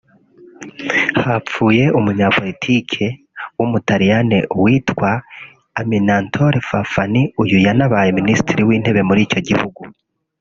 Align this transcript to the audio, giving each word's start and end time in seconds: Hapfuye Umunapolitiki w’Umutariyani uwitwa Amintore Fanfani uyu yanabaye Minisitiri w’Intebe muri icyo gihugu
Hapfuye 1.25 1.83
Umunapolitiki 1.99 3.05
w’Umutariyani 3.57 4.39
uwitwa 4.55 5.09
Amintore 5.79 6.57
Fanfani 6.69 7.21
uyu 7.43 7.57
yanabaye 7.65 8.09
Minisitiri 8.19 8.61
w’Intebe 8.67 9.01
muri 9.09 9.21
icyo 9.27 9.41
gihugu 9.47 9.81